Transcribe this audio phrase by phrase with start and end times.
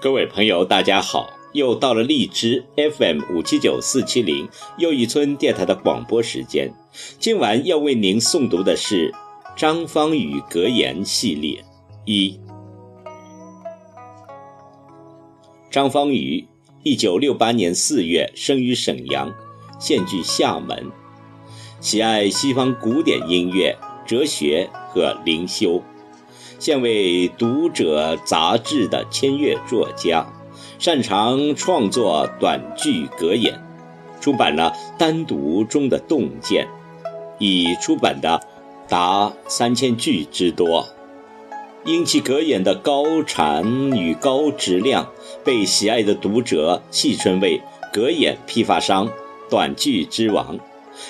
[0.00, 1.28] 各位朋友，大家好！
[1.54, 6.72] 又到了荔枝 FM 五七九四七零又一村电台的广播时间。
[7.18, 9.12] 今晚要为您诵读的是
[9.56, 11.64] 张方宇格言系列
[12.04, 12.38] 一。
[15.68, 16.46] 张方宇，
[16.84, 19.34] 一九六八年四月生于沈阳，
[19.80, 20.92] 现居厦门，
[21.80, 23.76] 喜爱西方古典音乐、
[24.06, 25.82] 哲学和灵修。
[26.58, 30.26] 现为《读者》杂志的签约作家，
[30.80, 33.62] 擅长创作短句格言，
[34.20, 36.66] 出版了《单独》中的洞见，
[37.38, 38.40] 已出版的
[38.88, 40.88] 达三千句之多。
[41.84, 43.64] 因其格言的高产
[43.96, 45.08] 与高质量，
[45.44, 47.62] 被喜爱的读者戏称为
[47.94, 49.08] “格言批发商
[49.48, 50.58] ”“短句之王”。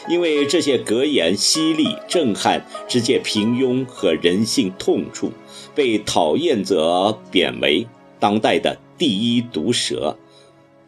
[0.08, 5.33] 因为这些格言犀利、震撼，直接平庸和人性痛处，
[5.75, 7.86] 被讨厌者贬为
[8.19, 10.16] 当代的第一毒蛇，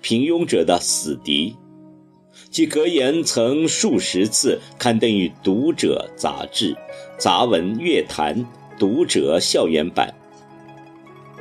[0.00, 1.56] 平庸者的死敌。
[2.50, 6.74] 其格言曾数十次刊登于《读者》杂志、
[7.16, 8.34] 《杂文乐坛》
[8.78, 10.12] 《读者》校园版。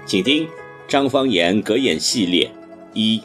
[0.06, 0.48] 请听
[0.88, 2.52] 张方言格言系列
[2.94, 3.22] 一。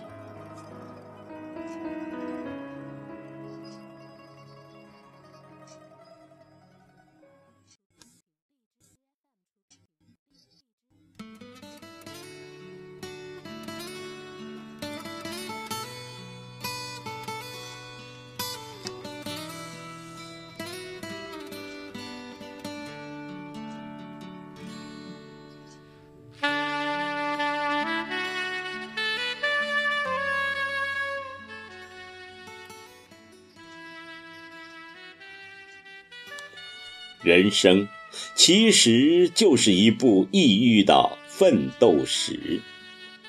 [37.24, 37.88] 人生
[38.34, 42.60] 其实就是一部抑郁的奋斗史，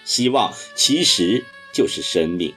[0.04, 2.54] 希望其实就是生命。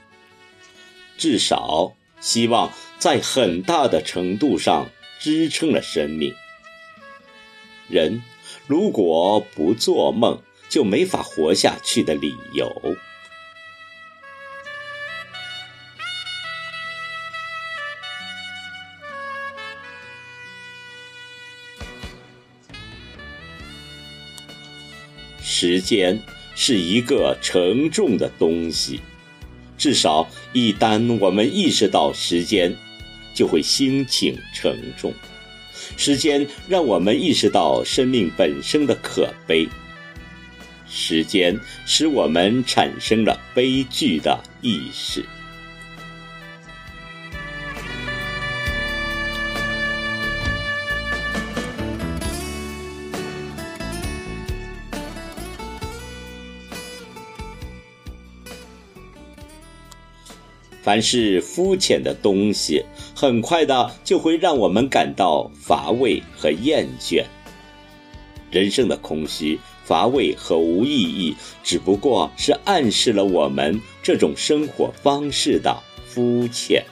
[1.17, 4.89] 至少，希望在很大的程度上
[5.19, 6.33] 支撑了生命。
[7.87, 8.21] 人
[8.67, 12.69] 如果不做梦，就没法活下去的理由。
[25.61, 26.17] 时间
[26.55, 29.01] 是一个沉重的东西，
[29.77, 32.73] 至少一旦我们意识到时间，
[33.33, 35.13] 就会心情沉重。
[35.97, 39.67] 时间让我们意识到生命本身的可悲，
[40.89, 45.25] 时间使我们产生了悲剧的意识。
[60.81, 62.83] 凡是肤浅的东西，
[63.15, 67.23] 很快的就会让我们感到乏味和厌倦。
[68.51, 76.83] 人生的空虚、乏味和无意义，只不过是暗示了我们这种生活方式的肤浅。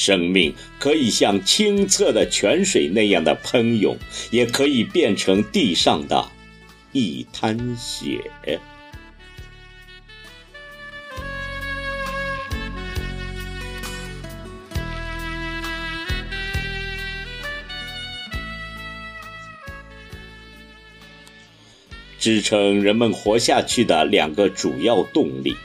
[0.00, 3.98] 生命可以像清澈的泉水那样的喷涌，
[4.30, 6.30] 也可以变成地上的
[6.92, 8.20] 一滩血。
[22.20, 25.56] 支撑人们活下去的两个主要动力。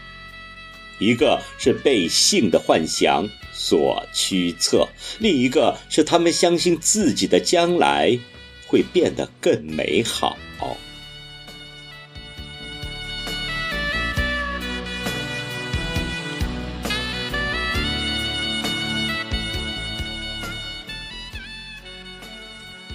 [0.99, 4.87] 一个是被性的幻想所驱策，
[5.19, 8.17] 另一个是他们相信自己的将来
[8.67, 10.35] 会变得更美好。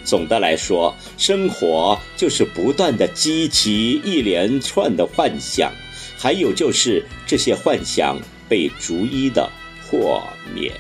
[0.05, 5.71] 总的来说，生活就是不断的激起一连串的幻想。
[6.17, 8.19] 还有就是，这些幻想
[8.49, 9.49] 被逐一的
[9.91, 10.23] 破
[10.55, 10.73] 灭。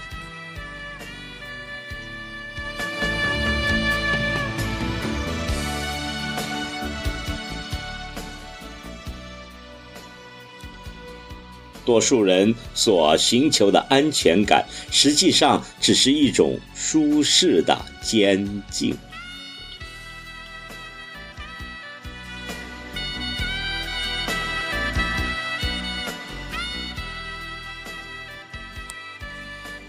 [11.84, 18.94] 多数人所寻求的安全感，实际上只是一种舒适的监禁。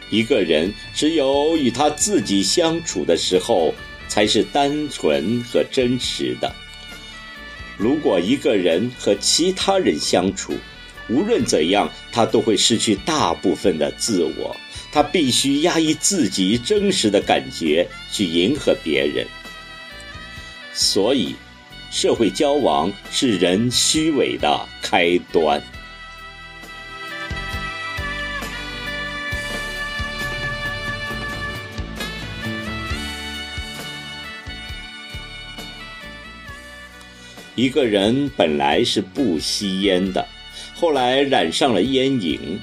[0.10, 3.74] 一个人只有与他自己相处的时候，
[4.08, 6.54] 才是单纯和真实的。
[7.78, 10.54] 如果一个人和其他人相处，
[11.08, 14.56] 无论怎样，他都会失去大部分的自我。
[14.92, 19.26] 他必须压抑自己真实的感觉，去迎合别人。
[20.74, 21.36] 所以，
[21.92, 25.62] 社会交往是人虚伪的开端。
[37.60, 40.26] 一个人本来是不吸烟的，
[40.74, 42.58] 后来染上了烟瘾，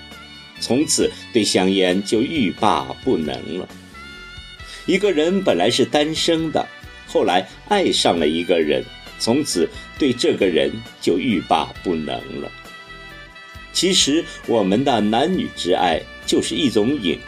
[0.59, 3.69] 从此对香烟就欲罢不能了。
[4.87, 6.67] 一个人本来是单身的，
[7.07, 8.83] 后来爱上了一个人，
[9.19, 10.73] 从此对这个人
[11.03, 12.51] 就欲罢不能了。
[13.75, 17.19] 其实，我们的男女之爱就是一种瘾，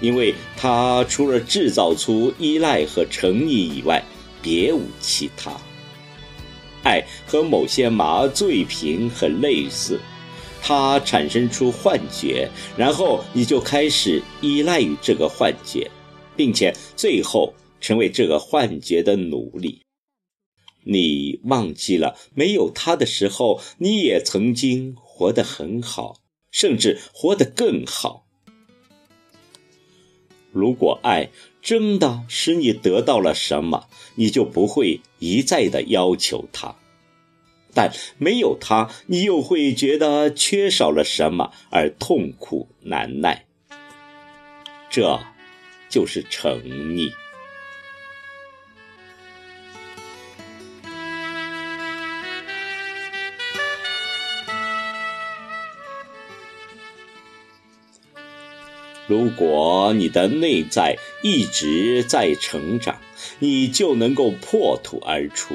[0.00, 4.02] 因为它除了制造出依赖和诚意以外，
[4.42, 5.52] 别无其他。
[6.86, 10.00] 爱和某些麻醉品很类似，
[10.62, 15.90] 它产生出幻觉，然后你就开始依赖于这个幻觉，
[16.36, 19.82] 并且最后成为这个幻觉的奴隶。
[20.84, 26.20] 你忘记了，没有它的时候，你也曾经活得很好，
[26.52, 28.25] 甚至活得更好。
[30.56, 31.28] 如果爱
[31.60, 36.76] 真的使你得到了什么，你就不会一再的要求他；
[37.74, 43.44] 但没有他，你又会觉得缺少了什么而痛苦难耐。
[44.88, 45.20] 这，
[45.90, 47.12] 就是诚意。
[59.06, 63.00] 如果你的内在一直在成长，
[63.38, 65.54] 你就能够破土而出；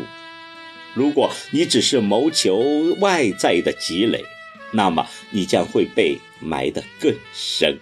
[0.94, 4.24] 如果你只是谋求外在的积累，
[4.72, 7.78] 那么你将会被埋得更深。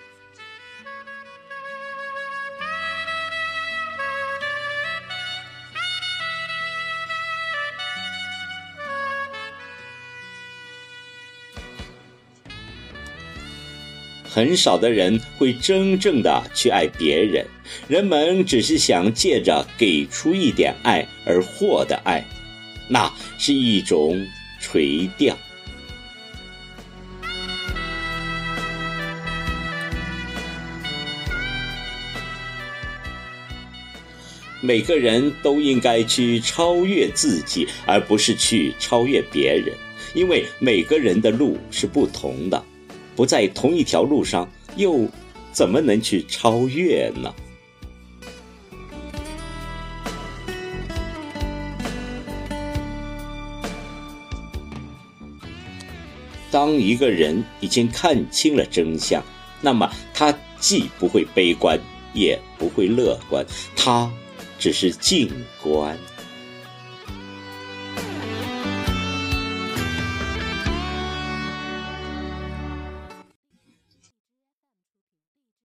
[14.32, 17.44] 很少的人会真正的去爱别人，
[17.88, 22.24] 人们只是想借着给出一点爱而获得爱，
[22.88, 24.24] 那是一种
[24.62, 25.36] 垂钓。
[34.62, 39.74] 每个人都应该去超越自己，而不是去超越别人，
[40.14, 42.64] 因为每个人的路是不同的。
[43.20, 45.06] 不在同一条路上，又
[45.52, 47.36] 怎么能去超越呢？
[56.50, 59.22] 当一个人已经看清了真相，
[59.60, 61.78] 那么他既不会悲观，
[62.14, 63.46] 也不会乐观，
[63.76, 64.10] 他
[64.58, 65.30] 只是静
[65.62, 65.98] 观。